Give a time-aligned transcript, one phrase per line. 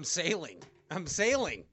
[0.00, 0.56] I'm sailing.
[0.90, 1.64] I'm sailing.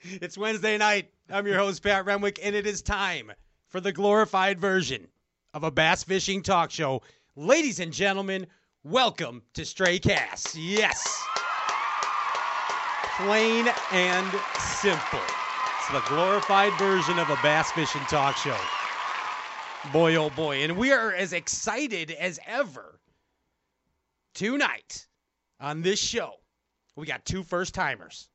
[0.00, 1.08] It's Wednesday night.
[1.30, 3.30] I'm your host, Pat Renwick, and it is time
[3.68, 5.06] for the glorified version
[5.54, 7.00] of a bass fishing talk show.
[7.36, 8.48] Ladies and gentlemen,
[8.82, 10.56] welcome to Stray Casts.
[10.56, 11.24] Yes.
[13.16, 14.26] Plain and
[14.58, 15.20] simple.
[15.78, 18.58] It's the glorified version of a bass fishing talk show.
[19.92, 20.64] Boy, oh boy.
[20.64, 22.98] And we are as excited as ever
[24.34, 25.06] tonight
[25.60, 26.39] on this show.
[27.00, 28.28] We got two first timers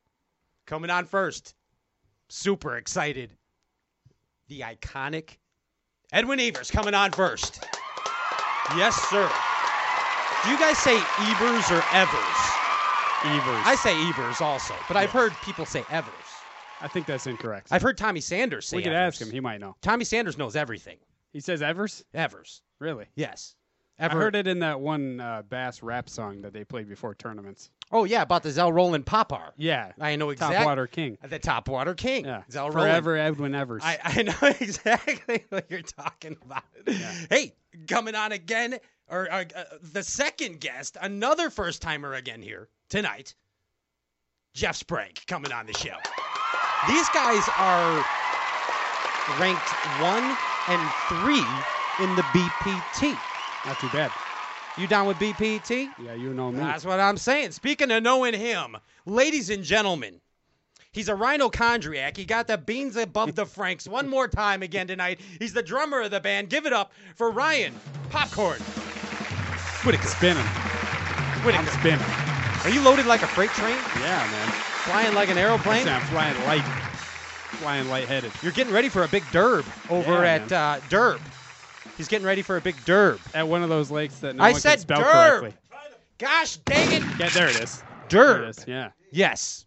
[0.66, 1.54] coming on first.
[2.28, 3.30] Super excited.
[4.48, 5.36] The iconic
[6.12, 7.64] Edwin Evers coming on first.
[8.76, 9.30] Yes, sir.
[10.42, 12.36] Do you guys say Evers or Evers?
[13.24, 13.62] Evers.
[13.64, 16.12] I say Evers also, but I've heard people say Evers.
[16.80, 17.68] I think that's incorrect.
[17.70, 19.14] I've heard Tommy Sanders say we could Evers.
[19.14, 19.30] ask him.
[19.32, 19.76] He might know.
[19.80, 20.96] Tommy Sanders knows everything.
[21.32, 22.04] He says Evers?
[22.14, 22.62] Evers.
[22.80, 23.06] Really?
[23.14, 23.54] Yes.
[23.98, 27.70] I heard it in that one uh, bass rap song that they played before tournaments.
[27.92, 29.52] Oh, yeah, about the Zell Rowland Pop-R.
[29.56, 29.92] Yeah.
[30.00, 30.56] I know exactly.
[30.58, 31.18] Topwater King.
[31.22, 32.24] The Topwater King.
[32.24, 32.42] Yeah.
[32.50, 32.90] Zell Rowland.
[32.90, 33.82] Forever Edwin Evers.
[33.84, 36.64] I, I know exactly what you're talking about.
[37.30, 37.54] Hey,
[37.86, 43.34] coming on again, or uh, uh, the second guest, another first timer again here tonight,
[44.54, 45.96] Jeff Sprague coming on the show.
[46.88, 48.04] These guys are
[49.38, 49.68] ranked
[50.00, 50.36] one
[50.68, 51.44] and three
[52.04, 53.16] in the BPT.
[53.64, 54.10] Not too bad.
[54.78, 55.88] You down with BPT?
[56.04, 56.58] Yeah, you know me.
[56.58, 57.52] That's what I'm saying.
[57.52, 60.20] Speaking of knowing him, ladies and gentlemen,
[60.92, 62.16] he's a rhinochondriac.
[62.16, 65.20] He got the beans above the Franks one more time again tonight.
[65.38, 66.50] He's the drummer of the band.
[66.50, 67.74] Give it up for Ryan
[68.10, 68.60] Popcorn.
[69.82, 70.08] Whitaker.
[70.08, 70.44] Spinning.
[71.42, 71.62] Whitaker.
[71.62, 72.06] I'm spinning.
[72.64, 73.78] Are you loaded like a freight train?
[74.00, 74.48] Yeah, man.
[74.84, 75.88] Flying like an aeroplane?
[75.88, 76.64] I'm flying light.
[77.60, 78.32] Flying lightheaded.
[78.42, 81.20] You're getting ready for a big derb over Yeah, at uh, Derb.
[81.96, 83.20] He's getting ready for a big derb.
[83.34, 85.40] At one of those lakes that no I one said can spell derb.
[85.40, 85.54] correctly.
[86.18, 87.02] Gosh dang it.
[87.18, 87.82] Yeah, there it is.
[88.08, 88.42] There Derb.
[88.42, 88.64] it is.
[88.66, 88.90] Yeah.
[89.10, 89.66] Yes.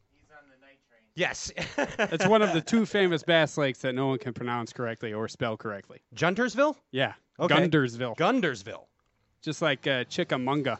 [1.15, 1.51] Yes.
[1.99, 5.27] It's one of the two famous bass lakes that no one can pronounce correctly or
[5.27, 5.99] spell correctly.
[6.15, 6.75] Juntersville?
[6.91, 7.13] Yeah.
[7.39, 7.55] Okay.
[7.55, 8.15] Guntersville.
[8.17, 8.85] Guntersville.
[9.41, 10.79] Just like uh, Chickamauga.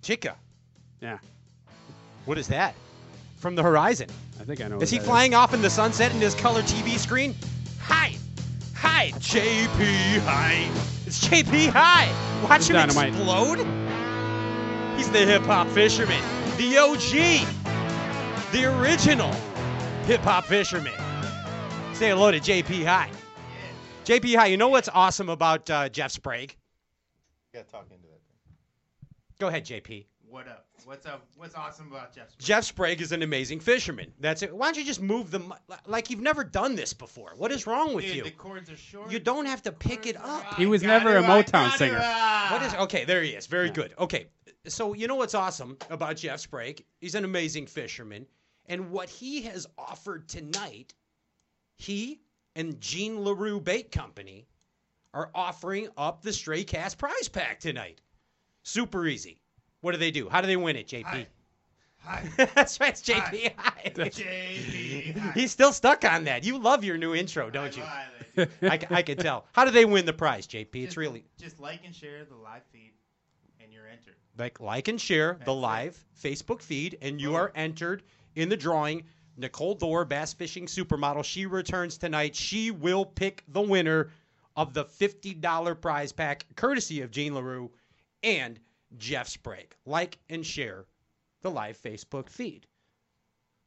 [0.00, 0.36] Chica.
[1.00, 1.18] Yeah.
[2.24, 2.74] What is that?
[3.36, 4.08] From the horizon.
[4.40, 4.76] I think I know.
[4.76, 7.34] Is what he that flying off in the sunset in his color TV screen?
[7.80, 8.14] Hi!
[9.02, 10.70] Hi, JP Hi!
[11.06, 12.06] It's JP Hi!
[12.44, 13.08] Watch He's him dynamite.
[13.08, 13.58] explode!
[14.96, 16.22] He's the hip hop fisherman,
[16.56, 17.44] the OG,
[18.52, 19.32] the original
[20.04, 20.92] hip hop fisherman.
[21.94, 23.10] Say hello to JP Hi.
[24.04, 26.54] JP Hi, you know what's awesome about uh, Jeff Sprague?
[27.52, 28.20] gotta talk into that.
[29.40, 30.04] Go ahead, JP.
[30.32, 30.64] What up?
[30.86, 31.26] What's up?
[31.36, 32.30] What's awesome about Jeff?
[32.30, 32.40] Sprague?
[32.46, 34.10] Jeff Sprague is an amazing fisherman.
[34.18, 34.56] That's it.
[34.56, 37.34] Why don't you just move the mi- like you've never done this before?
[37.36, 38.22] What is wrong with Dude, you?
[38.22, 39.12] the chords are short.
[39.12, 40.54] You don't have to pick it up.
[40.54, 41.98] He was never a it, I Motown got it, singer.
[42.50, 43.04] What is okay?
[43.04, 43.46] There he is.
[43.46, 43.92] Very good.
[43.98, 44.28] Okay,
[44.66, 46.82] so you know what's awesome about Jeff Sprague?
[46.98, 48.24] He's an amazing fisherman,
[48.64, 50.94] and what he has offered tonight,
[51.76, 52.22] he
[52.56, 54.46] and Gene Larew Bait Company
[55.12, 58.00] are offering up the Stray Cast prize pack tonight.
[58.62, 59.41] Super easy.
[59.82, 60.28] What do they do?
[60.28, 61.04] How do they win it, JP?
[61.04, 61.26] Hi.
[62.04, 62.24] Hi.
[62.54, 63.52] That's right, it's JP.
[63.56, 63.92] Hi.
[63.94, 65.16] JP.
[65.18, 65.32] Hi.
[65.32, 66.44] He's still stuck on that.
[66.44, 67.82] You love your new intro, don't you?
[68.62, 69.44] I, c- I can tell.
[69.52, 70.74] How do they win the prize, JP?
[70.76, 72.92] It's really just like and share the live feed,
[73.62, 74.14] and you're entered.
[74.38, 75.52] like like and share the That's it.
[75.52, 78.02] live Facebook feed, and you are entered
[78.34, 79.02] in the drawing.
[79.36, 82.34] Nicole Dorr, bass fishing supermodel, she returns tonight.
[82.36, 84.10] She will pick the winner
[84.56, 87.70] of the fifty dollar prize pack, courtesy of Gene Larew
[88.22, 88.58] and
[88.98, 89.74] Jeff Sprague.
[89.86, 90.84] Like and share
[91.42, 92.66] the live Facebook feed.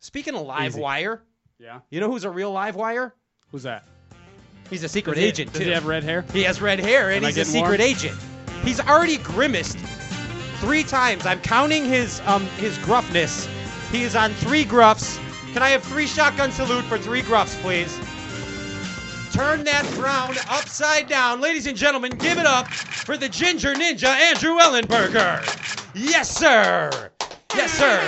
[0.02, 0.82] Speaking of live Easy.
[0.82, 1.24] wire,
[1.60, 1.80] Yeah.
[1.90, 3.14] you know who's a real live wire?
[3.52, 3.86] Who's that?
[4.70, 5.66] He's a secret Does he- agent Does too.
[5.68, 6.24] he have red hair?
[6.34, 7.82] He has red hair and Am I he's a getting secret warm?
[7.82, 8.20] agent.
[8.64, 9.78] He's already grimaced
[10.60, 11.26] three times.
[11.26, 13.48] I'm counting his um his gruffness.
[13.92, 15.18] He is on three gruffs.
[15.54, 17.96] Can I have three shotgun salute for three gruffs, please?
[19.36, 21.42] Turn that frown upside down.
[21.42, 25.44] Ladies and gentlemen, give it up for the ginger ninja, Andrew Ellenberger.
[25.94, 27.12] Yes, sir.
[27.54, 28.00] Yes, sir.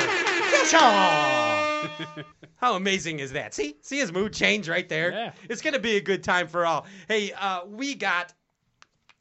[0.49, 0.71] Yes.
[2.55, 3.53] How amazing is that?
[3.53, 5.11] See, see his mood change right there.
[5.11, 5.33] Yeah.
[5.49, 6.85] It's gonna be a good time for all.
[7.09, 8.33] Hey, uh, we got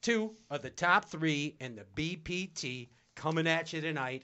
[0.00, 4.22] two of the top three in the BPT coming at you tonight.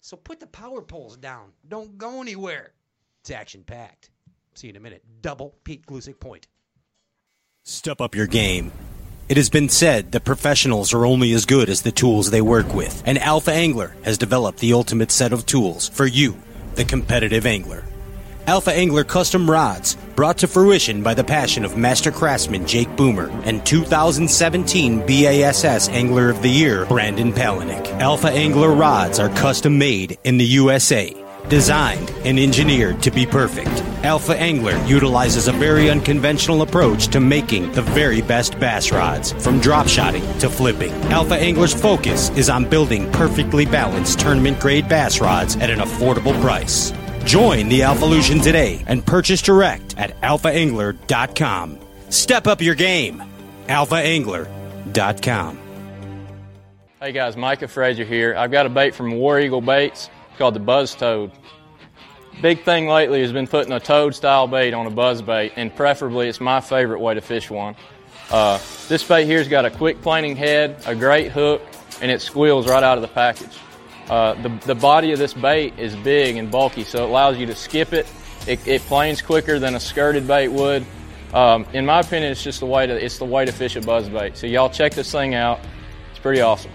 [0.00, 1.52] So put the power poles down.
[1.68, 2.74] Don't go anywhere.
[3.22, 4.10] It's action packed.
[4.56, 5.02] See you in a minute.
[5.22, 6.48] Double Pete Glusick point.
[7.66, 8.70] Step up your game.
[9.26, 12.74] It has been said that professionals are only as good as the tools they work
[12.74, 16.36] with, and Alpha Angler has developed the ultimate set of tools for you,
[16.74, 17.82] the competitive angler.
[18.46, 23.30] Alpha Angler custom rods, brought to fruition by the passion of master craftsman Jake Boomer
[23.44, 27.86] and 2017 BASS Angler of the Year Brandon Palaniuk.
[27.98, 31.23] Alpha Angler rods are custom made in the USA.
[31.48, 33.68] Designed and engineered to be perfect,
[34.02, 39.60] Alpha Angler utilizes a very unconventional approach to making the very best bass rods, from
[39.60, 40.92] drop shotting to flipping.
[41.12, 46.38] Alpha Angler's focus is on building perfectly balanced tournament grade bass rods at an affordable
[46.40, 46.94] price.
[47.26, 51.78] Join the Alpha Alphalution today and purchase direct at alphaangler.com.
[52.08, 53.22] Step up your game.
[53.68, 55.58] alphaangler.com.
[57.00, 58.34] Hey guys, Micah Frazier here.
[58.34, 61.32] I've got a bait from War Eagle Baits called the Buzz Toad.
[62.42, 65.74] Big thing lately has been putting a toad style bait on a buzz bait, and
[65.74, 67.76] preferably it's my favorite way to fish one.
[68.30, 68.58] Uh,
[68.88, 71.62] this bait here's got a quick planing head, a great hook,
[72.00, 73.56] and it squeals right out of the package.
[74.08, 77.46] Uh, the, the body of this bait is big and bulky, so it allows you
[77.46, 78.06] to skip it.
[78.46, 80.84] It, it planes quicker than a skirted bait would.
[81.32, 83.80] Um, in my opinion, it's just the way to it's the way to fish a
[83.80, 84.36] buzz bait.
[84.36, 85.60] So y'all check this thing out.
[86.10, 86.70] It's pretty awesome.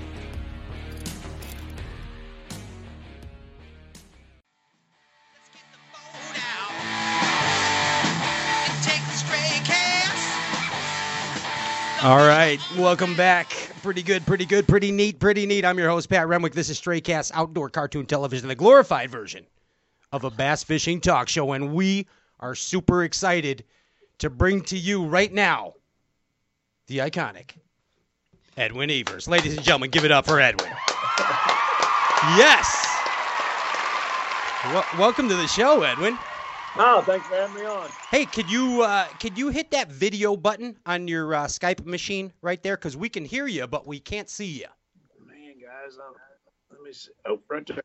[12.02, 13.50] All right, welcome back.
[13.84, 15.66] Pretty good, pretty good, pretty neat, pretty neat.
[15.66, 16.54] I'm your host, Pat Renwick.
[16.54, 19.46] This is Stray Cast Outdoor Cartoon Television, the glorified version
[20.14, 22.08] of a bass fishing talk show, and we
[22.40, 23.66] are super excited
[24.20, 25.74] to bring to you right now
[26.88, 27.52] the iconic
[28.56, 29.28] Edwin Evers.
[29.28, 30.72] Ladies and gentlemen, give it up for Edwin.
[32.38, 32.98] Yes.
[34.68, 36.18] Wel- welcome to the show, Edwin.
[36.76, 37.90] Oh, thanks for having me on.
[38.12, 42.32] Hey, could you uh, could you hit that video button on your uh, Skype machine
[42.42, 42.78] right there?
[42.78, 44.66] Because we can hear you, but we can't see you.
[45.26, 46.14] Man, guys, um,
[46.72, 47.12] let me see.
[47.28, 47.82] Oh, right there.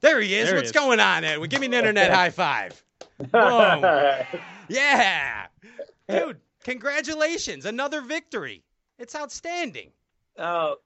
[0.00, 0.46] There he is.
[0.46, 0.72] There he What's is.
[0.72, 1.48] going on, Edwin?
[1.48, 2.82] Give me an internet high five.
[3.18, 3.84] Boom.
[4.68, 5.46] Yeah,
[6.08, 6.38] dude.
[6.64, 8.62] Congratulations, another victory.
[8.98, 9.90] It's outstanding.
[10.38, 10.76] oh,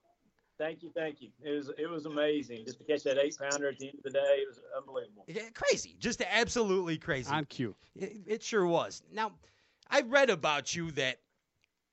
[0.59, 1.29] thank you, thank you.
[1.41, 4.03] It was it was amazing just to catch that eight pounder at the end of
[4.03, 4.41] the day.
[4.41, 5.25] It was unbelievable.
[5.27, 7.31] Yeah, Crazy, just absolutely crazy.
[7.31, 7.75] On cue.
[7.95, 9.01] It, it sure was.
[9.11, 9.31] Now,
[9.89, 11.19] I read about you that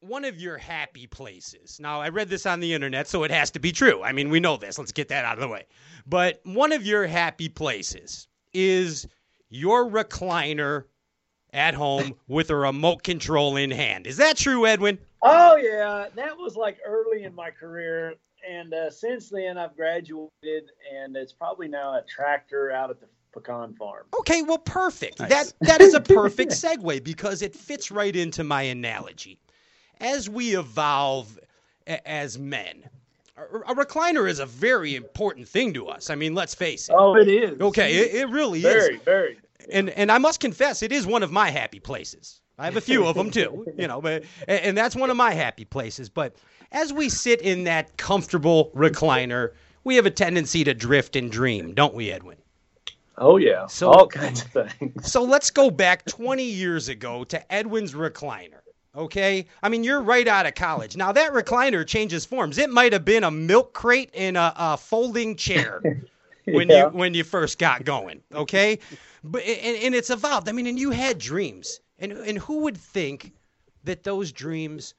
[0.01, 1.81] one of your happy places.
[1.81, 4.03] Now, I read this on the internet, so it has to be true.
[4.03, 4.79] I mean, we know this.
[4.79, 5.65] Let's get that out of the way.
[6.07, 9.09] But one of your happy places is
[9.49, 10.85] your recliner
[11.53, 14.07] at home with a remote control in hand.
[14.07, 14.99] Is that true, Edwin?
[15.23, 18.15] Oh yeah, that was like early in my career,
[18.49, 23.07] and uh, since then I've graduated, and it's probably now a tractor out at the
[23.33, 24.07] pecan farm.
[24.21, 25.21] Okay, well, perfect.
[25.21, 25.29] Nice.
[25.29, 29.39] That that is a perfect segue because it fits right into my analogy.
[30.01, 31.39] As we evolve
[31.87, 32.89] a- as men,
[33.37, 36.11] a, a recliner is a very important thing to us.
[36.11, 36.95] I mean, let's face it.
[36.97, 37.61] Oh, it is.
[37.61, 39.03] Okay, it, it really very, is.
[39.03, 39.39] very.
[39.71, 42.41] And and I must confess, it is one of my happy places.
[42.59, 45.33] I have a few of them too, you know, but and, that's one of my
[45.35, 46.09] happy places.
[46.09, 46.37] But
[46.73, 49.53] as we sit in that comfortable recliner,
[49.85, 52.39] we have a tendency to drift and dream, don't we, Edwin?
[53.19, 55.11] Oh yeah, So- all kinds of things.
[55.11, 58.61] So let's go back 20 years ago to Edwin's recliner.
[58.95, 59.45] Okay?
[59.63, 60.97] I mean, you're right out of college.
[60.97, 62.57] Now, that recliner changes forms.
[62.57, 65.83] It might have been a milk crate and a, a folding chair
[66.47, 66.85] when Yeah.
[66.87, 68.23] you when you first got going.
[68.35, 68.79] Okay?
[69.23, 70.49] But and, and it's evolved.
[70.49, 71.81] I mean, and you had dreams.
[71.99, 73.33] And and who would think
[73.85, 74.95] that those dreams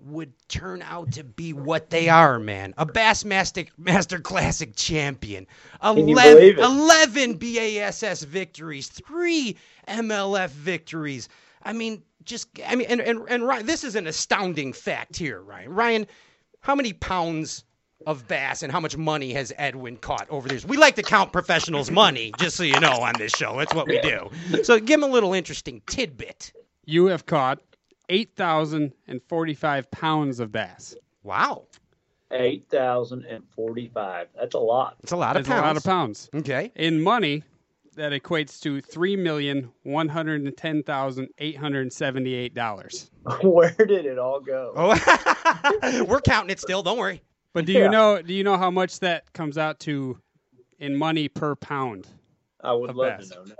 [0.00, 2.72] would turn out to be what they are, man.
[2.78, 5.46] A Bassmaster Master Classic champion.
[5.82, 9.56] you 11, 11 BASS victories, three
[9.88, 11.28] MLF victories.
[11.64, 15.40] I mean, just, I mean, and, and, and Ryan, this is an astounding fact here,
[15.42, 15.74] Ryan.
[15.74, 16.06] Ryan,
[16.60, 17.64] how many pounds
[18.08, 20.64] of bass and how much money has Edwin caught over the years?
[20.66, 23.56] We like to count professionals' money, just so you know, on this show.
[23.58, 24.30] That's what we do.
[24.62, 26.52] So give him a little interesting tidbit.
[26.86, 27.60] You have caught
[28.08, 30.96] 8,045 pounds of bass.
[31.22, 31.64] Wow.
[32.30, 34.28] Eight thousand and forty-five.
[34.38, 34.96] That's a lot.
[35.02, 35.62] It's a lot of That's pounds.
[35.62, 36.30] a lot of pounds.
[36.34, 36.70] Okay.
[36.76, 37.42] In money,
[37.96, 43.10] that equates to three million one hundred and ten thousand eight hundred and seventy-eight dollars.
[43.42, 44.74] Where did it all go?
[44.76, 46.82] Oh, we're counting it still.
[46.82, 47.22] Don't worry.
[47.58, 47.86] But do Yeah.
[47.86, 48.22] you know?
[48.22, 50.16] Do you know how much that comes out to
[50.78, 52.06] in money per pound?
[52.62, 53.30] I would love bass.
[53.30, 53.44] to know.
[53.46, 53.54] No.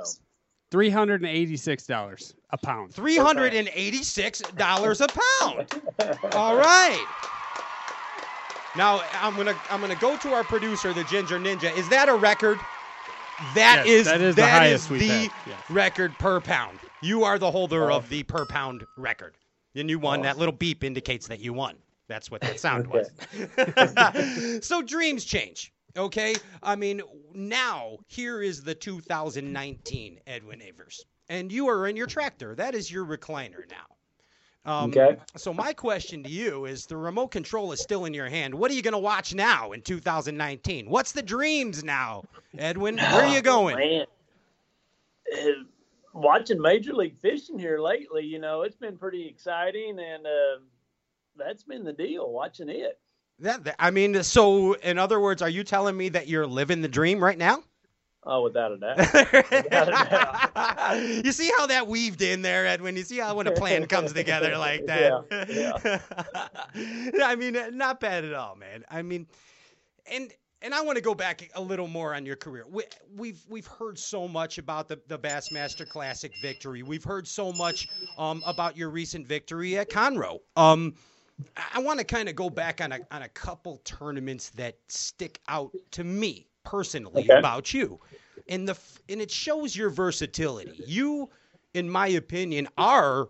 [0.71, 2.95] Three hundred and eighty-six dollars a pound.
[2.95, 5.09] Three hundred and eighty-six dollars a
[5.41, 5.67] pound.
[6.35, 7.05] All right.
[8.77, 11.77] Now I'm gonna I'm gonna go to our producer, the Ginger Ninja.
[11.77, 12.61] Is that a record?
[13.57, 15.71] That Yes, is that is the highest is we've the had, yes.
[15.71, 16.79] record per pound.
[17.03, 17.97] You are the holder Oh.
[17.97, 19.35] of the per pound record,
[19.75, 20.21] and you won.
[20.21, 20.23] Oh.
[20.23, 21.75] That little beep indicates that you won.
[22.09, 23.11] That's what that sound was.
[24.67, 25.73] so dreams change.
[25.97, 27.03] Okay, I mean
[27.35, 32.55] now here is the 2019 Edwin Evers, and you are in your tractor.
[32.55, 33.87] That is your recliner now.
[34.65, 35.17] Um, Okay.
[35.37, 38.55] So my question to you is: the remote control is still in your hand.
[38.55, 40.91] What are you going to watch now in 2019?
[40.91, 42.25] What's the dreams now,
[42.59, 42.97] Edwin?
[42.99, 43.77] Where are you going?
[43.77, 44.07] Oh, Man,
[45.33, 45.65] Uh,
[46.13, 50.59] watching Major League Fishing here lately, you know, it's been pretty exciting, and uh,
[51.39, 52.31] that's been the deal.
[52.31, 52.99] Watching it.
[53.41, 56.83] That, that- I mean, so in other words, are you telling me that you're living
[56.83, 57.63] the dream right now?
[58.25, 58.99] Oh, without a doubt.
[61.25, 62.97] you see how that weaved in there, Edwin?
[62.97, 66.03] You see how when a plan comes together like that?
[67.23, 68.85] I mean, not bad at all, man.
[68.91, 69.29] I mean,
[70.11, 72.67] and and I want to go back a little more on your career.
[72.69, 72.83] We,
[73.17, 76.83] we've we've heard so much about the the Bassmaster Classic victory.
[76.83, 80.41] We've heard so much um, about your recent victory at Conroe.
[80.57, 80.95] Um,
[81.75, 85.41] I want to kind of go back on a on a couple tournaments that stick
[85.49, 87.41] out to me personally Okay.
[87.41, 88.01] about you,
[88.49, 88.79] and the
[89.09, 90.73] and it shows your versatility.
[90.85, 91.31] You,
[91.75, 93.29] in my opinion, are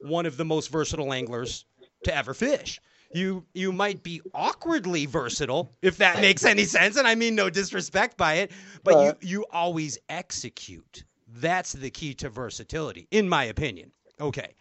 [0.00, 1.64] one of the most versatile anglers
[2.04, 2.80] to ever fish.
[3.12, 7.50] You you might be awkwardly versatile, if that makes any sense, and I mean no
[7.50, 8.52] disrespect by it,
[8.84, 8.98] but Uh.
[8.98, 11.04] you you always execute.
[11.28, 13.92] That's the key to versatility, in my opinion.
[14.20, 14.54] Okay,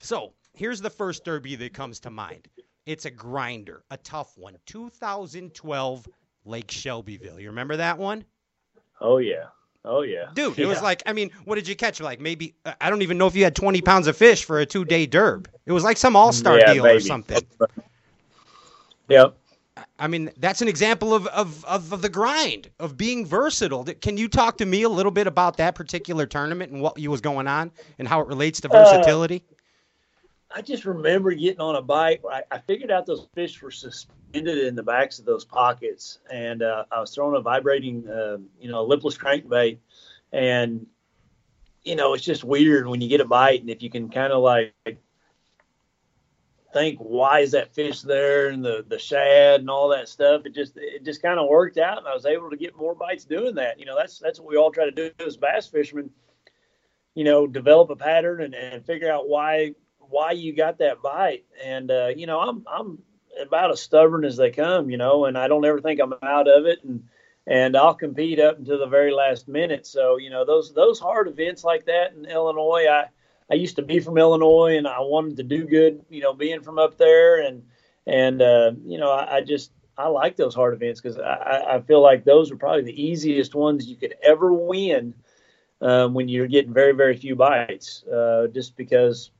[0.00, 2.48] so here's the first derby that comes to mind.
[2.86, 4.56] It's a grinder, a tough one.
[4.66, 6.08] 2012
[6.44, 7.38] Lake Shelbyville.
[7.38, 8.24] You remember that one?
[9.00, 9.46] Oh yeah.
[9.84, 10.26] Oh yeah.
[10.34, 12.00] Dude, it was like, I mean, what did you catch?
[12.00, 14.60] Like maybe, uh, I don't even know if you had 20 pounds of fish for
[14.60, 15.46] a two day derb.
[15.66, 17.44] It was like some all star Yeah, deal or something.
[19.08, 19.36] Yep.
[19.98, 23.84] I mean, that's an example of, of, of, of the grind, of being versatile.
[23.84, 27.10] Can you talk to me a little bit about that particular tournament and what you
[27.10, 29.44] was going on and how it relates to Uh, versatility?
[30.54, 32.20] I just remember getting on a bite.
[32.30, 36.62] I, I figured out those fish were suspended in the backs of those pockets, and
[36.62, 39.78] uh, I was throwing a vibrating, uh, you know, lipless crankbait,
[40.32, 40.86] and
[41.84, 44.32] you know, it's just weird when you get a bite, and if you can kind
[44.32, 44.74] of like
[46.72, 50.46] think why is that fish there and the the shad and all that stuff?
[50.46, 52.94] It just it just kind of worked out and i was able to get more
[52.94, 53.78] bites doing that.
[53.78, 56.10] You know that's that's what we all try to do as bass fishermen
[57.14, 59.74] you know develop a pattern and, and figure out why
[60.12, 62.98] why you got that bite and uh, you know i'm i'm
[63.40, 66.48] about as stubborn as they come you know and i don't ever think i'm out
[66.48, 67.04] of it and
[67.46, 71.26] and i'll compete up until the very last minute so you know those those hard
[71.26, 73.06] events like that in illinois i
[73.52, 76.02] I used to be from Illinois, and I wanted to do good.
[76.08, 77.62] You know, being from up there, and
[78.06, 81.80] and uh, you know, I, I just I like those hard events because I, I
[81.80, 85.14] feel like those are probably the easiest ones you could ever win
[85.82, 88.04] um, when you're getting very very few bites.
[88.04, 89.30] Uh, just because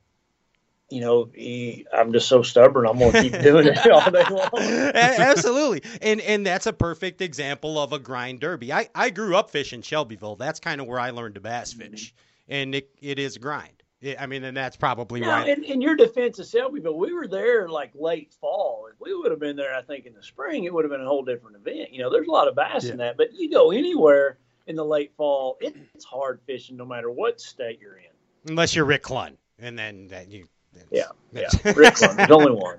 [0.92, 4.50] you know he, I'm just so stubborn, I'm gonna keep doing it all day long.
[4.94, 5.82] Absolutely.
[6.00, 8.72] And and that's a perfect example of a grind derby.
[8.72, 10.36] I, I grew up fishing Shelbyville.
[10.36, 12.14] That's kind of where I learned to bass fish.
[12.48, 13.82] And it, it is grind.
[14.04, 15.48] I- I mean, and that's probably Now, why.
[15.48, 18.88] in, in your defense of Shelbyville, we were there like late fall.
[18.92, 21.00] If we would have been there, I think in the spring, it would have been
[21.00, 21.92] a whole different event.
[21.92, 24.84] You know, there's a lot of bass in that, but you go anywhere in the
[24.84, 28.50] late fall, it, it's hard fishing no matter what state you're in.
[28.50, 29.36] Unless you're Rick Clunn.
[29.58, 30.48] And then that you.
[30.90, 31.48] Yeah, yeah.
[31.64, 32.78] Rick Clunn, there's only one.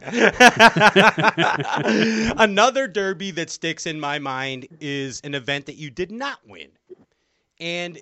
[2.38, 6.70] Another derby that sticks in my mind is an event that you did not win.
[7.60, 8.00] And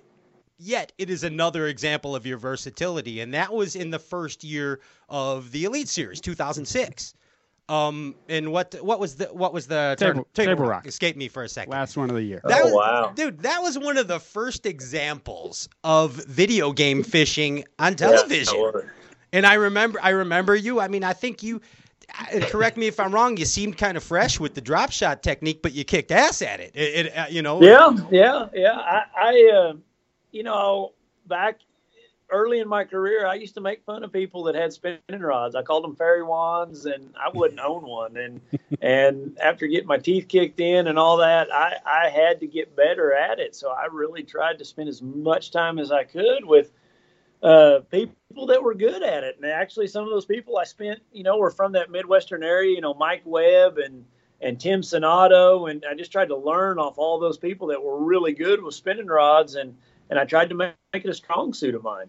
[0.58, 3.20] yet it is another example of your versatility.
[3.20, 7.14] And that was in the first year of the Elite Series, 2006.
[7.68, 10.84] Um, and what what was the what was the Table- Table Rock.
[10.86, 11.70] Escape me for a second.
[11.70, 12.40] Last one of the year.
[12.44, 13.12] That Oh, was, wow.
[13.14, 13.38] dude!
[13.40, 18.54] That was one of the first examples of video game fishing on television.
[18.56, 18.82] Yeah, so,
[19.32, 20.80] And I remember, I remember you.
[20.80, 21.60] I mean, I think you.
[22.18, 23.36] uh, Correct me if I'm wrong.
[23.36, 26.60] You seemed kind of fresh with the drop shot technique, but you kicked ass at
[26.60, 26.72] it.
[26.74, 27.60] It, it uh, you know.
[27.60, 28.74] Yeah, yeah, yeah.
[28.76, 29.74] I, I uh,
[30.32, 30.92] you know,
[31.26, 31.60] back
[32.30, 35.54] early in my career, I used to make fun of people that had spinning rods.
[35.54, 38.16] I called them fairy wands, and I wouldn't own one.
[38.16, 38.40] And
[38.82, 42.76] and after getting my teeth kicked in and all that, I I had to get
[42.76, 43.56] better at it.
[43.56, 46.72] So I really tried to spend as much time as I could with
[47.42, 49.36] uh, people that were good at it.
[49.36, 52.74] And actually, some of those people I spent, you know, were from that Midwestern area.
[52.74, 54.04] You know, Mike Webb and
[54.40, 58.02] and Tim Sonato, and I just tried to learn off all those people that were
[58.02, 59.74] really good with spinning rods, and
[60.10, 62.06] and I tried to make, make it a strong suit of mine.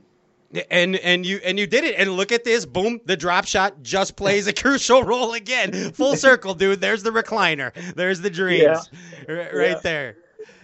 [0.70, 1.96] And and you and you did it.
[1.98, 2.63] And look at this.
[2.66, 3.00] Boom!
[3.06, 5.92] The drop shot just plays a crucial role again.
[5.94, 6.80] Full circle, dude.
[6.80, 7.74] There's the recliner.
[7.96, 8.88] There's the dreams.
[9.28, 9.80] R- Right Yeah.
[9.82, 10.18] there.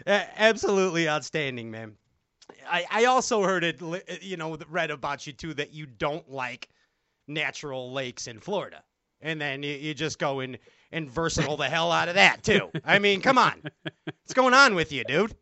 [0.05, 1.93] Absolutely outstanding, man.
[2.69, 3.81] I, I also heard it,
[4.21, 6.69] you know, read about you too that you don't like
[7.27, 8.83] natural lakes in Florida,
[9.21, 10.57] and then you, you just go and
[10.91, 12.69] and versatile the hell out of that too.
[12.83, 13.61] I mean, come on,
[14.03, 15.35] what's going on with you, dude?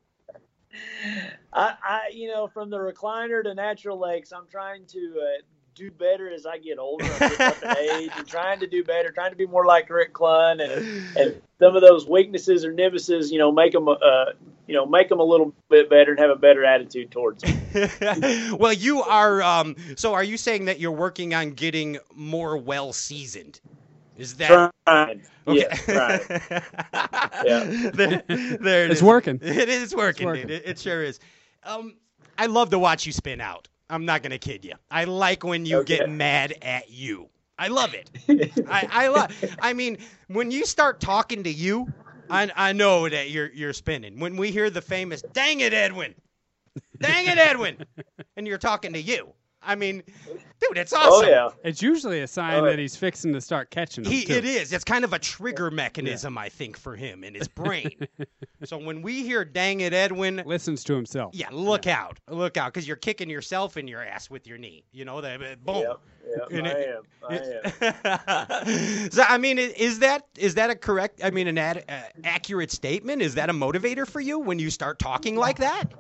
[1.53, 5.41] I, I, you know, from the recliner to natural lakes, I'm trying to uh,
[5.77, 7.05] do better as I get older.
[7.05, 9.89] I'm getting up in age and trying to do better, trying to be more like
[9.89, 13.96] Rick Clunn, and and some of those weaknesses or nimbuses, you know, make them, uh,
[14.67, 18.57] you know, make them a little bit better and have a better attitude towards them.
[18.57, 19.41] well, you are.
[19.43, 23.60] Um, so, are you saying that you're working on getting more well seasoned?
[24.17, 25.22] Is that Trying.
[25.48, 25.65] okay?
[25.88, 26.63] Yeah, right.
[27.46, 27.91] Yeah.
[27.93, 29.03] there, there it It's is.
[29.03, 29.39] working.
[29.43, 30.48] It is working, working.
[30.48, 30.57] dude.
[30.62, 31.19] It, it sure is.
[31.63, 31.96] Um,
[32.38, 33.67] I love to watch you spin out.
[33.89, 34.74] I'm not gonna kid you.
[34.91, 35.86] I like when you Okay.
[35.86, 37.29] get mad at you.
[37.58, 38.10] I love it.
[38.67, 39.32] I, I love.
[39.60, 41.89] I mean, when you start talking to you,
[42.29, 44.20] I, I know that you're you're spinning.
[44.20, 46.15] When we hear the famous "Dang it, Edwin,"
[47.00, 47.77] "Dang it, Edwin,"
[48.36, 49.34] and you're talking to you,
[49.67, 50.01] I mean,
[50.59, 51.25] dude, it's awesome.
[51.27, 51.50] Oh yeah.
[51.63, 54.13] It's usually a sign Oh, that he's fixing to start catching them.
[54.13, 54.33] He, too.
[54.33, 54.71] it is.
[54.71, 57.91] It's kind of a trigger mechanism, I think, for him in his brain.
[58.63, 61.36] so when we hear "Dang it, Edwin," Listens to himself.
[61.36, 64.86] yeah, look out, look out, because you're kicking yourself in your ass with your knee.
[64.93, 65.63] You know that.
[65.65, 65.75] Boom.
[65.75, 66.00] Yep,
[66.51, 67.03] yep, I it- am.
[67.29, 69.12] I am.
[69.12, 71.21] so I mean, is that is that a correct?
[71.24, 73.21] I mean, an ad, uh, accurate statement?
[73.21, 75.91] Is that a motivator for you when you start talking like that?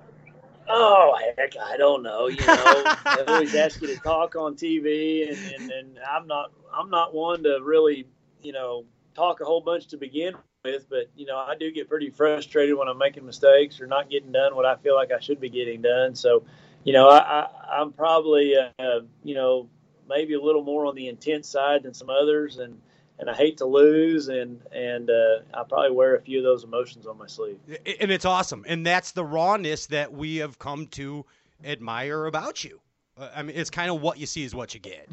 [0.69, 2.27] Oh heck, I don't know.
[2.27, 6.51] You know, they always ask you to talk on TV, and, and, and I'm not
[6.73, 8.07] I'm not one to really
[8.41, 11.89] you know talk a whole bunch to begin with, but you know I do get
[11.89, 15.19] pretty frustrated when I'm making mistakes or not getting done what I feel like I
[15.19, 16.15] should be getting done.
[16.15, 16.43] So,
[16.83, 19.69] you know, I, I I'm probably uh, you know
[20.09, 22.79] maybe a little more on the intense side than some others, and
[23.19, 26.63] and I hate to lose, and and uh, I probably wear a few of those
[26.63, 27.57] emotions on my sleeve.
[27.99, 31.25] And it's awesome, and that's the rawness that we have come to
[31.63, 32.79] admire about you.
[33.17, 35.09] Uh, I mean, it's kind of what you see is what you get.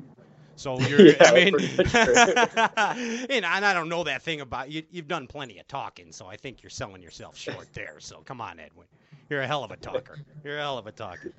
[0.56, 2.14] So you're, Yeah, I mean, pretty much true.
[2.16, 4.82] and, I- and I don't know that thing about you.
[4.90, 7.96] You've done plenty of talking, so I think you're selling yourself short there.
[7.98, 8.86] So come on, Edwin,
[9.28, 10.18] you're a hell of a talker.
[10.42, 11.32] You're a hell of a talker.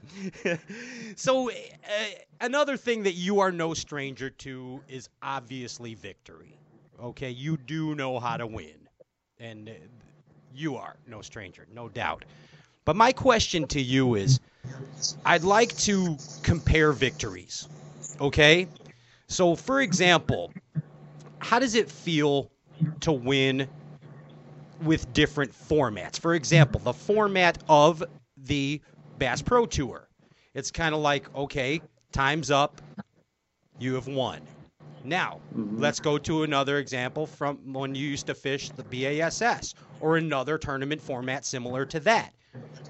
[1.15, 1.53] so uh,
[2.41, 6.57] another thing that you are no stranger to is obviously victory.
[7.01, 8.87] Okay, you do know how to win,
[9.39, 9.73] and uh,
[10.53, 12.25] you are no stranger, no doubt.
[12.85, 14.39] But my question to you is
[15.25, 17.67] I'd like to compare victories.
[18.21, 18.67] Okay?
[19.27, 20.53] So, for example,
[21.39, 22.49] how does it feel
[23.01, 23.67] to win
[24.81, 26.19] with different formats?
[26.19, 28.03] For example, the format of
[28.37, 28.81] the
[29.17, 30.07] Bass Pro Tour.
[30.53, 32.81] It's kind of like, okay, time's up,
[33.79, 34.41] you have won.
[35.03, 40.17] Now, let's go to another example from when you used to fish the BASS or
[40.17, 42.33] another tournament format similar to that,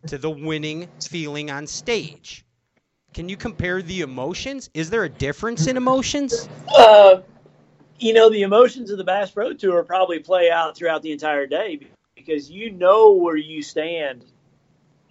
[0.08, 2.45] to the winning feeling on stage.
[3.13, 4.69] Can you compare the emotions?
[4.74, 6.48] Is there a difference in emotions?
[6.78, 7.21] Uh,
[7.99, 11.45] you know, the emotions of the Bass Pro Tour probably play out throughout the entire
[11.47, 11.79] day
[12.15, 14.25] because you know where you stand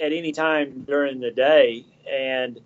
[0.00, 1.84] at any time during the day.
[2.10, 2.60] And,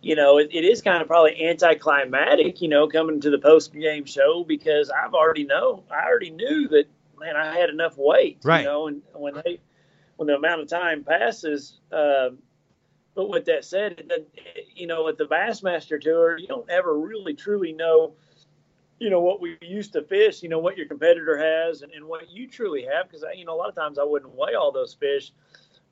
[0.00, 3.72] you know, it, it is kind of probably anticlimactic, you know, coming to the post
[3.72, 6.84] game show because I've already know, I already knew that,
[7.18, 8.60] man, I had enough weight, Right.
[8.60, 9.60] you know, and when they,
[10.16, 12.38] when the amount of time passes, um,
[13.14, 14.10] but with that said,
[14.74, 18.12] you know, with the Bassmaster Tour, you don't ever really truly know,
[18.98, 22.04] you know, what we used to fish, you know, what your competitor has and, and
[22.04, 23.08] what you truly have.
[23.08, 25.32] Because, you know, a lot of times I wouldn't weigh all those fish.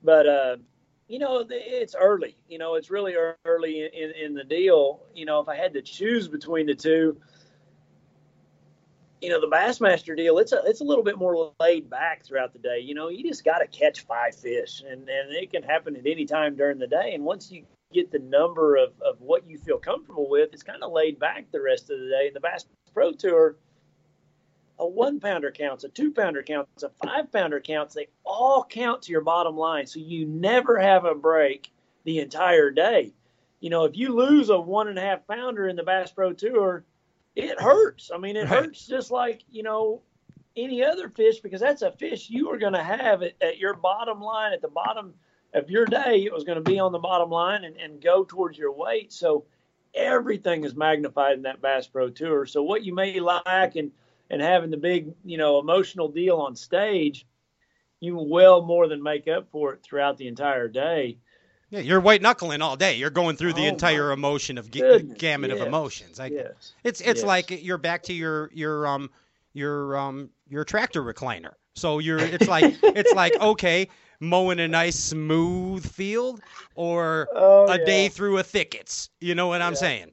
[0.03, 0.57] But, uh,
[1.09, 2.37] you know, it's early.
[2.49, 5.01] You know, it's really early in, in the deal.
[5.15, 7.21] You know, if I had to choose between the two,
[9.21, 12.53] you know, the Bassmaster deal, it's a it's a little bit more laid back throughout
[12.53, 12.81] the day.
[12.81, 16.07] You know, you just got to catch five fish, and and it can happen at
[16.07, 17.13] any time during the day.
[17.15, 20.83] And once you get the number of, of what you feel comfortable with, it's kind
[20.83, 22.27] of laid back the rest of the day.
[22.29, 23.57] And the Bass Pro Tour,
[24.79, 27.95] a one pounder counts, a two pounder counts, a five pounder counts.
[27.95, 31.71] They all count to your bottom line, so you never have a break
[32.05, 33.13] the entire day.
[33.61, 36.33] You know, if you lose a one and a half pounder in the Bass Pro
[36.33, 36.85] Tour,
[37.37, 38.11] it hurts.
[38.13, 38.65] I mean, it Right.
[38.65, 40.03] hurts just like you know
[40.57, 43.75] any other fish because that's a fish you are going to have at, at your
[43.75, 45.15] bottom line at the bottom
[45.55, 46.25] of your day.
[46.25, 49.13] It was going to be on the bottom line and, and go towards your weight.
[49.13, 49.45] So
[49.95, 52.47] everything is magnified in that Bass Pro Tour.
[52.47, 53.93] So what you may lack and
[54.31, 57.27] and having the big you know emotional deal on stage,
[58.01, 61.19] you well more than make up for it throughout the entire day.
[61.71, 62.97] Yeah, you're white knuckling all day.
[62.97, 66.21] You're going through the Oh, entire emotion of goodness, gamut of emotions.
[66.21, 66.73] I, Yes.
[66.85, 67.25] It's it's Yes.
[67.25, 69.11] like you're back to your your um
[69.55, 71.53] your um your tractor recliner.
[71.75, 73.89] So you're it's like it's like okay,
[74.23, 76.41] mowing a nice smooth field
[76.77, 77.85] or Oh, a yeah.
[77.85, 79.11] day through a thickets.
[79.21, 79.79] You know what I'm Yeah.
[79.79, 80.13] saying?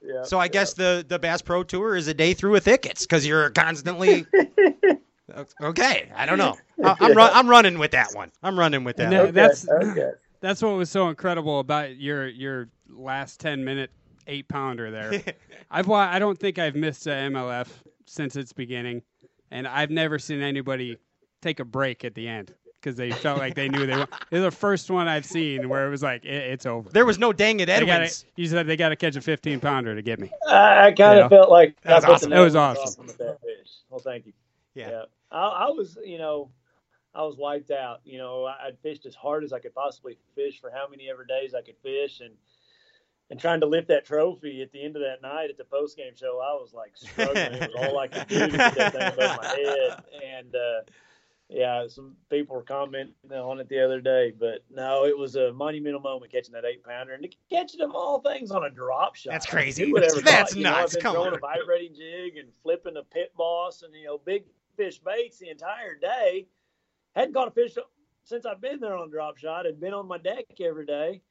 [0.00, 0.48] Yeah, So I yeah.
[0.48, 4.24] guess the the Bass Pro Tour is a day through a thickets because you're constantly.
[5.62, 6.56] okay, I don't know.
[6.84, 8.30] I, I'm run, I'm running with that one.
[8.42, 9.12] I'm running with that.
[9.12, 9.34] And one.
[9.34, 10.12] that's okay.
[10.40, 13.90] that's what was so incredible about your your last ten minute
[14.28, 15.20] eight pounder there.
[15.70, 17.66] I've wa- I don't think I've missed a MLF
[18.06, 19.02] since its beginning,
[19.50, 20.96] and I've never seen anybody
[21.42, 24.08] take a break at the end because they felt like they knew they were.
[24.30, 26.88] They're the first one I've seen where it was like it, it's over.
[26.90, 29.60] There was no dang it They gotta, you said they got to catch a 15
[29.60, 30.30] pounder to get me.
[30.48, 31.24] I, I kind Yeah.
[31.24, 32.30] of felt like That was awesome.
[32.30, 33.04] the That was awesome.
[33.04, 33.70] off on that fish.
[33.90, 34.32] Well, thank you.
[34.74, 35.02] Yeah.
[35.30, 36.50] I, I was, you know,
[37.14, 38.00] I was wiped out.
[38.04, 41.10] You know, I- I'd fished as hard as I could possibly fish for how many
[41.10, 42.34] ever days I could fish, and
[43.30, 45.98] and trying to lift that trophy at the end of that night at the post
[45.98, 47.60] game show, I was like struggling.
[47.60, 50.80] it was all I could do to get that thing above my head, and uh,
[51.48, 55.52] yeah, some people were commenting on it the other day, but no, it was a
[55.52, 59.16] monumental moment catching that eight pounder and to catch it all things on a drop
[59.16, 59.32] shot.
[59.32, 59.86] That's crazy.
[59.86, 60.94] Who would ever That's thought, know, nuts.
[60.94, 61.36] Been Come throwing on.
[61.36, 64.44] a vibrating jig and flipping a pit boss and you know big
[64.76, 66.46] fish baits the entire day.
[67.14, 67.76] Hadn't caught a fish
[68.24, 69.64] since I've been there on drop shot.
[69.64, 71.22] Had been on my deck every day.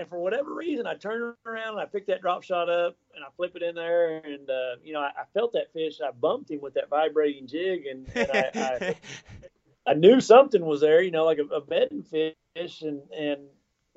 [0.00, 3.22] And for whatever reason, I turned around and I picked that drop shot up and
[3.22, 4.16] I flip it in there.
[4.24, 5.98] And, uh, you know, I, I felt that fish.
[6.02, 8.96] I bumped him with that vibrating jig and, and I, I,
[9.90, 12.80] I knew something was there, you know, like a, a bedding fish.
[12.80, 13.42] And, and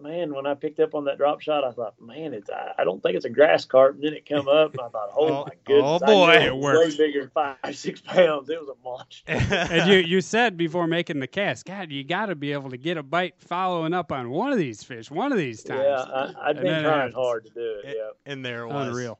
[0.01, 2.83] man, when I picked up on that drop shot, I thought, man, it's, I, I
[2.83, 3.95] don't think it's a grass carp.
[3.95, 6.01] And then it come up and I thought, oh, Oh, my goodness.
[6.03, 6.89] oh, boy, it it was worked.
[6.91, 8.49] way bigger than five, six pounds.
[8.49, 9.23] It was a monster.
[9.73, 12.77] And you, you said before making the cast, God, you got to be able to
[12.77, 15.83] get a bite following up on one of these fish, one of these times.
[15.85, 16.03] Yeah,
[16.37, 17.95] I, I'd been trying hard to do it.
[17.97, 18.31] Yeah.
[18.31, 18.87] and there it was.
[18.87, 19.19] Unreal.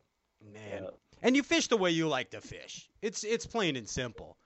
[0.54, 0.84] Man.
[0.84, 0.90] Yeah.
[1.22, 2.90] And you fish the way you like to fish.
[3.02, 4.38] It's it's plain and simple.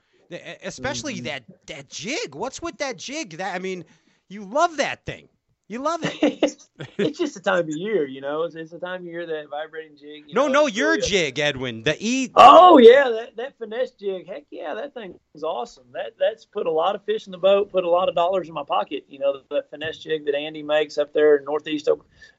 [0.63, 1.23] Especially Mm-hmm.
[1.25, 2.35] that that jig.
[2.35, 3.37] What's with that jig?
[3.37, 3.83] That I mean,
[4.29, 5.27] you love that thing.
[5.69, 6.65] You love it.
[6.97, 8.43] it's just the time of year, you know.
[8.43, 10.23] It's, it's the time of year that vibrating jig.
[10.27, 11.83] You no, know, no, your really jig, Edwin.
[11.83, 12.31] The E.
[12.35, 14.27] Oh yeah, that, that finesse jig.
[14.27, 15.83] Heck yeah, that thing is awesome.
[15.91, 18.47] That that's put a lot of fish in the boat, put a lot of dollars
[18.47, 19.05] in my pocket.
[19.09, 21.89] You know, that finesse jig that Andy makes up there in northeast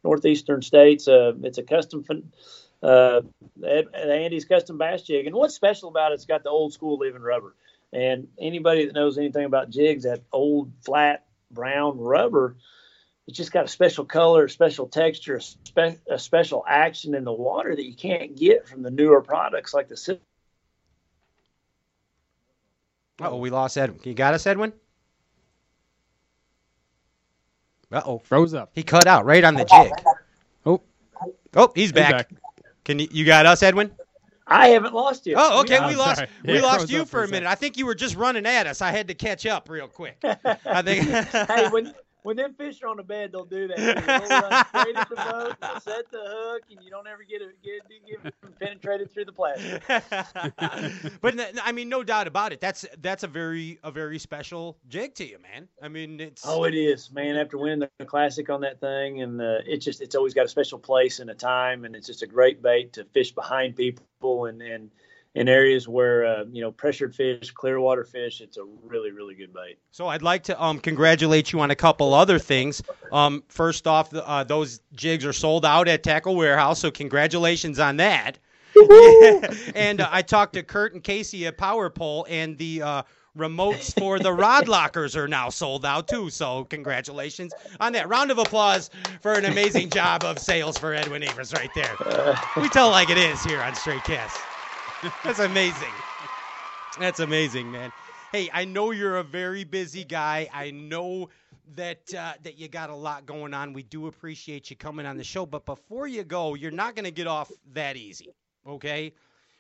[0.03, 1.07] northeastern states.
[1.07, 2.05] Uh, it's a custom.
[2.05, 2.33] Fin-
[2.83, 3.23] uh,
[3.63, 6.15] Andy's custom bass jig, and what's special about it?
[6.15, 7.55] It's got the old school living rubber.
[7.93, 12.57] And anybody that knows anything about jigs, that old flat brown rubber,
[13.29, 17.25] it's just got a special color, a special texture, a, spe- a special action in
[17.25, 20.19] the water that you can't get from the newer products like the Sil-
[23.21, 24.01] Oh, we lost Edwin.
[24.05, 24.73] You got us, Edwin?
[27.93, 28.19] Uh oh.
[28.21, 28.71] Froze up.
[28.75, 29.93] He cut out right on the jig.
[30.65, 30.81] Oh,
[31.55, 32.13] Oh, he's back.
[32.31, 32.31] back.
[32.85, 33.09] Can you?
[33.11, 33.91] You got us, Edwin?
[34.47, 35.35] I haven't lost you.
[35.37, 35.75] Oh, okay.
[35.75, 36.17] Yeah, we lost.
[36.17, 36.29] sorry.
[36.45, 37.49] We Yeah, lost you for for a a minute.
[37.49, 38.81] I think you were just running at us.
[38.81, 40.19] I had to catch up real quick.
[40.65, 41.05] I think.
[41.49, 41.93] hey, when
[42.29, 43.79] when them fish are on the bed, they'll do that.
[43.79, 47.57] They'll straight at the boat, they'll set the hook, and you don't ever get it
[47.65, 49.83] get, get penetrated through the plastic.
[51.23, 52.61] but I mean, no doubt about it.
[52.61, 55.69] That's that's a very a very special jig to you, man.
[55.81, 57.37] I mean, it's Oh, it is, man.
[57.37, 60.49] After winning the classic on that thing, and uh, it's just it's always got a
[60.49, 64.45] special place and a time, and it's just a great bait to fish behind people
[64.45, 64.91] and and
[65.39, 68.41] in areas where uh, you know pressured fish, clear water fish.
[68.41, 69.79] It's a really really good bite.
[69.93, 72.83] So I'd like to um, congratulate you on a couple other things.
[73.13, 77.79] Um, first off, the, uh, those jigs are sold out at Tackle Warehouse, so congratulations
[77.79, 78.39] on that.
[79.75, 83.03] and uh, I talked to Kurt and Casey at Power Pole, and the uh,
[83.37, 86.31] remotes for the rod lockers are now sold out too.
[86.31, 88.09] So congratulations on that.
[88.09, 88.91] Round of applause
[89.23, 91.95] for an amazing job of sales for Edwin Evers right there.
[92.57, 94.37] We tell like it is here on Stray Cast.
[95.25, 95.93] That's amazing.
[96.99, 97.93] That's amazing, man.
[98.33, 100.49] Hey, I know you're a very busy guy.
[100.53, 101.29] I know
[101.77, 103.73] that uh, that you got a lot going on.
[103.73, 107.05] We do appreciate you coming on the show, but before you go, you're not going
[107.05, 108.35] to get off that easy.
[108.67, 109.13] Okay?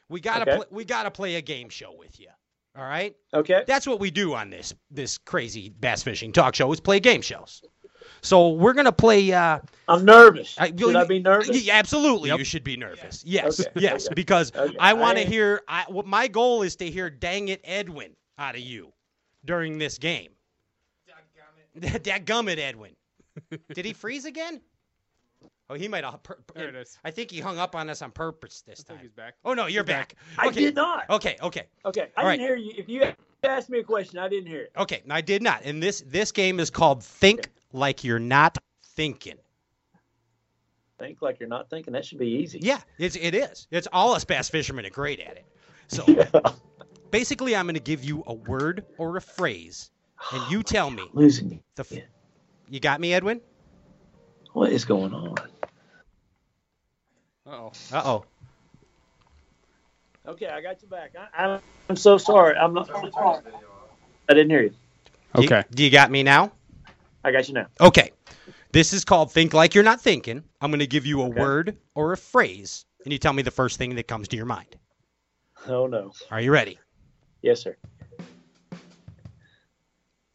[0.09, 0.57] We got to Okay.
[0.57, 2.29] pl- we got to play a game show with you.
[2.77, 3.14] All right?
[3.35, 3.64] Okay.
[3.66, 7.22] That's what we do on this this crazy bass fishing talk show is play game
[7.22, 7.62] shows.
[8.21, 10.57] So we're going to play uh I'm nervous.
[10.59, 11.63] I- Should I be nervous?
[11.63, 12.39] yeah, absolutely, Yep.
[12.41, 13.23] you should be nervous.
[13.25, 13.71] Yes, Okay.
[13.81, 14.77] yes, because Okay.
[14.79, 15.63] I want to hear.
[15.69, 18.93] I, what my goal is to hear "Dang it, Edwin" out of you
[19.45, 20.31] during this game.
[21.81, 22.97] That gummit, Edwin.
[23.73, 24.61] Did he freeze again?
[25.71, 26.21] Oh, he might have.
[26.25, 26.99] Per- There it is.
[27.05, 29.05] I think he hung up on us on purpose this I think time.
[29.05, 29.35] he's back.
[29.45, 30.15] Oh no, you're He's back.
[30.37, 30.45] back.
[30.45, 30.61] I Okay.
[30.61, 31.09] did not.
[31.09, 32.73] Okay, okay, Okay, I All didn't hear you.
[32.77, 33.03] If you
[33.44, 34.72] asked me a question, I didn't hear it.
[34.77, 35.03] okay.
[35.11, 35.62] I did not.
[35.64, 39.37] And this this game is called "Think Like You're Not Thinking."
[40.98, 41.92] Think like you're not thinking.
[41.92, 42.59] That should be easy.
[42.61, 43.68] Yeah, it's it is.
[43.70, 45.44] It's all us bass fishermen are great at it.
[45.87, 46.05] So
[47.12, 49.92] basically, I'm going to give you a word or a phrase,
[50.33, 51.62] and you tell me Losing me.
[51.77, 51.83] the.
[51.88, 52.03] F-
[52.68, 53.40] you got me, Edwin?
[54.55, 55.35] What is going on?
[57.46, 57.72] Uh-oh.
[57.92, 58.24] Uh oh.
[60.29, 61.14] Okay, I got you back.
[61.19, 62.55] I, I'm, I'm so sorry.
[62.55, 62.91] I'm not.
[64.29, 64.75] I didn't hear you.
[65.35, 65.64] Okay.
[65.71, 66.53] Do you got me now?
[67.25, 67.67] I got you now.
[67.81, 68.12] Okay.
[68.73, 70.45] This is called Think Like You're Not Thinking.
[70.61, 73.51] I'm going to give you a word or a phrase, and you tell me the
[73.51, 74.77] first thing that comes to your mind.
[75.67, 76.12] Oh no.
[76.31, 76.79] Are you ready?
[77.41, 77.77] Yes, sir.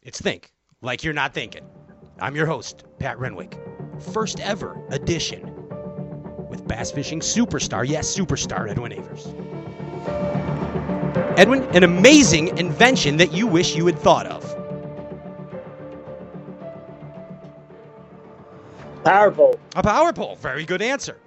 [0.02, 0.52] It's Think
[0.82, 1.64] Like You're Not Thinking.
[2.20, 3.56] I'm your host, Pat Renwick.
[4.12, 5.52] First ever edition
[6.48, 9.28] with bass fishing superstar, yes, superstar Edwin Evers.
[11.36, 14.44] Edwin, an amazing invention that you wish you had thought of.
[19.04, 19.60] Power pole.
[19.76, 20.36] A power pole.
[20.36, 21.18] Very good answer.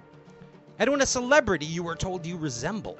[0.78, 2.98] Edwin, a celebrity you were told you resemble.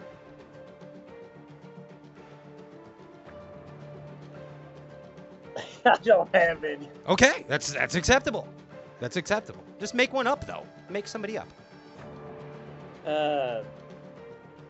[5.87, 6.89] I don't have any.
[7.09, 8.49] Okay, that's that's acceptable.
[9.01, 9.65] That's acceptable.
[9.81, 10.67] Just make one up though.
[10.91, 11.49] Make somebody up.
[13.07, 13.63] Uh,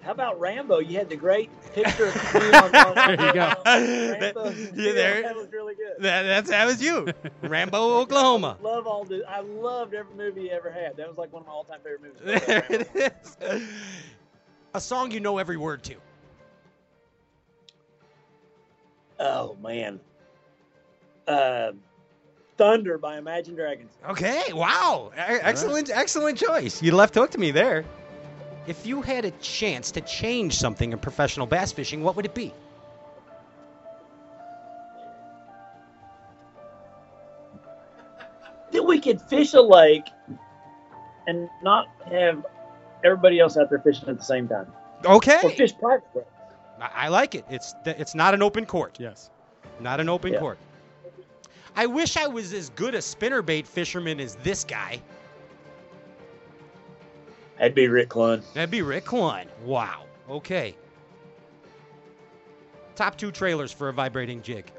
[0.02, 0.78] how about Rambo?
[0.78, 3.52] You had the great picture of him on, on, There you go.
[3.66, 4.50] Rambo.
[4.50, 5.94] Yeah, there- That was really good.
[6.00, 7.08] That, that's that was you,
[7.42, 8.56] Rambo, Oklahoma.
[8.62, 9.24] Love all the.
[9.28, 10.96] I loved every movie you ever had.
[10.96, 12.42] That was like one of my all-time favorite movies.
[12.46, 13.62] There it is.
[14.74, 15.94] A song you know every word to.
[19.18, 20.00] Oh man.
[21.26, 21.72] Uh,
[22.56, 23.92] Thunder by Imagine Dragons.
[24.08, 25.10] Okay, wow.
[25.16, 26.82] Excellent, excellent choice.
[26.82, 27.84] You left hook to me there.
[28.68, 32.34] If you had a chance to change something in professional bass fishing, what would it
[32.34, 32.52] be?
[38.72, 40.04] That we could fish a lake
[41.26, 42.44] and not have
[43.02, 44.70] everybody else out there fishing at the same time.
[45.06, 46.26] Or Okay, fish private.
[46.78, 47.46] I I like it.
[47.48, 48.98] It's it's not an open court.
[49.00, 49.30] Yes.
[49.80, 50.40] Not an open Yeah.
[50.40, 50.58] court.
[51.74, 55.00] I wish I was as good a spinnerbait fisherman as this guy.
[57.58, 58.42] That'd be Rick Clunn.
[58.54, 59.46] That'd be Rick Clunn.
[59.64, 60.04] Wow.
[60.30, 60.76] Okay.
[62.94, 64.70] Top two trailers for a vibrating jig.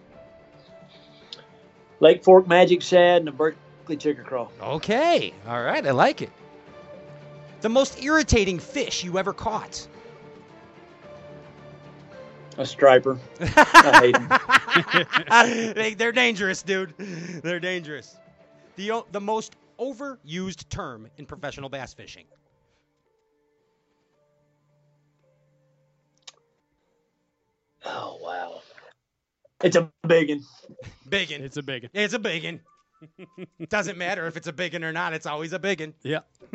[2.00, 4.48] Lake Fork Magic Shad and a Berkley Chigger Craw.
[4.62, 5.34] Okay.
[5.48, 5.86] All right.
[5.86, 6.32] I like it.
[7.62, 9.86] The most irritating fish you ever caught.
[12.58, 13.18] A striper.
[13.40, 15.74] I hate 'em.
[15.74, 16.94] they, they're dangerous, dude.
[16.98, 18.18] They're dangerous.
[18.76, 22.26] The, the most overused term in professional bass fishing.
[27.92, 28.62] Oh wow.
[29.64, 30.42] It's a biggin.
[31.10, 31.44] Biggin.
[31.44, 31.90] It's a big one.
[31.94, 32.62] It's a biggin.
[33.70, 35.14] Doesn't matter if it's a biggin or not.
[35.14, 35.94] It's always a biggin.
[36.04, 36.20] Yeah.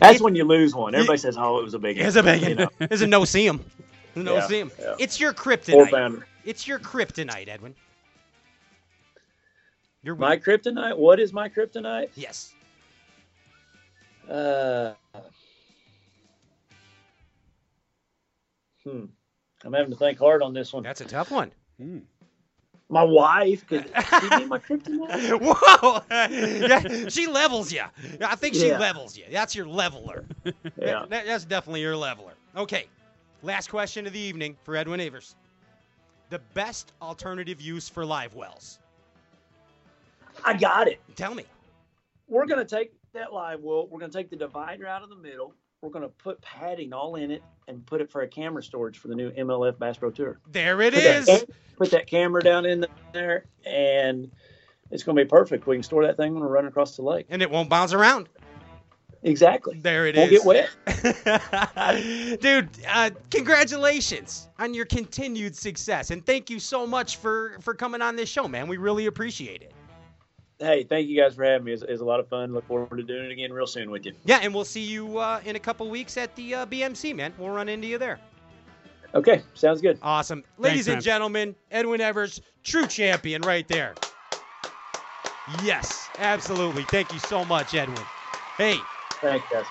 [0.00, 0.94] That's when you lose one.
[0.94, 2.50] Everybody says, "Oh, it was a biggin." It's a biggin.
[2.50, 3.64] You know, It's a no see 'em.
[4.14, 4.70] No Yeah, see 'em.
[4.78, 4.94] yeah.
[4.98, 6.22] It's your kryptonite.
[6.44, 7.74] It's your kryptonite, Edwin.
[10.02, 10.96] Your My kryptonite.
[10.98, 12.10] What is my kryptonite?
[12.16, 12.52] yes.
[14.28, 14.92] Uh,
[18.84, 19.04] hmm.
[19.64, 20.82] I'm having to think hard on this one.
[20.82, 21.52] That's a tough one.
[21.80, 21.98] Hmm.
[22.88, 23.84] My wife could
[24.20, 25.40] she be my kryptonite.
[25.40, 26.00] Whoa!
[26.10, 27.82] yeah, she levels you.
[28.20, 28.78] I think she Yeah.
[28.78, 29.24] levels you.
[29.30, 30.24] That's your leveler.
[30.76, 31.06] Yeah.
[31.08, 32.32] That- that's definitely your leveler.
[32.56, 32.86] Okay.
[33.42, 35.34] Last question of the evening for Edwin Evers.
[36.30, 38.78] The best alternative use for live wells.
[40.44, 41.00] I got it.
[41.16, 41.44] Tell me.
[42.28, 43.86] We're gonna take that live well.
[43.88, 45.54] We're gonna take the divider out of the middle.
[45.82, 49.08] We're gonna put padding all in it and put it for a camera storage for
[49.08, 50.38] the new MLF Bass Pro Tour.
[50.52, 51.26] There it Put is.
[51.26, 54.30] that, put that camera down in there, and
[54.92, 55.66] it's gonna be perfect.
[55.66, 57.26] We can store that thing when we're running across the lake.
[57.30, 58.28] And it won't bounce around.
[59.24, 59.80] Exactly.
[59.80, 60.44] There it Won't is.
[60.44, 62.40] get wet.
[62.40, 66.10] Dude, uh, congratulations on your continued success.
[66.10, 68.66] And thank you so much for, for coming on this show, man.
[68.66, 69.72] We really appreciate it.
[70.62, 71.72] Hey, thank you guys for having me.
[71.72, 72.54] It's, it's a lot of fun.
[72.54, 74.12] Look forward to doing it again real soon with you.
[74.24, 77.34] Yeah, and we'll see you uh, in a couple weeks at the uh, BMC, man.
[77.36, 78.20] We'll run into you there.
[79.12, 79.98] Okay, sounds good.
[80.02, 80.44] Awesome.
[80.58, 81.02] Ladies and man.
[81.02, 83.94] gentlemen, Edwin Evers, true champion right there.
[85.64, 86.84] Yes, absolutely.
[86.84, 87.98] Thank you so much, Edwin.
[88.56, 88.76] Hey,
[89.20, 89.66] Thanks, guys.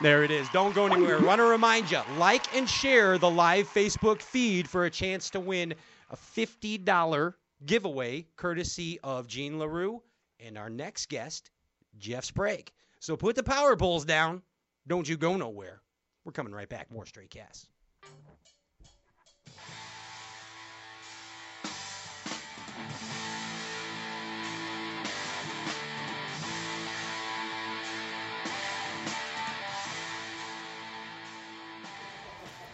[0.00, 0.48] there it is.
[0.48, 1.20] Don't go anywhere.
[1.20, 5.30] I want to remind you like and share the live Facebook feed for a chance
[5.30, 5.72] to win
[6.10, 7.34] a $50
[7.66, 10.00] giveaway courtesy of Gene Larew
[10.38, 11.50] and our next guest,
[11.98, 12.70] Jeff Sprague.
[13.00, 14.42] So put the power poles down.
[14.86, 15.80] Don't you go nowhere.
[16.24, 16.90] We're coming right back.
[16.90, 17.68] More Stray Cast.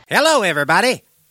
[0.08, 1.02] Hello, everybody.